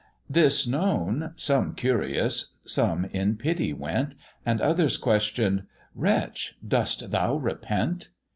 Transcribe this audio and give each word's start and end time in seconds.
This 0.27 0.65
known, 0.65 1.33
some 1.35 1.75
curious, 1.75 2.57
some 2.65 3.05
in 3.05 3.37
pity 3.37 3.71
went, 3.71 4.15
And 4.43 4.59
others 4.59 4.97
question'd 4.97 5.67
"Wretch, 5.93 6.57
dost 6.67 7.11
thou 7.11 7.35
repent?" 7.35 8.09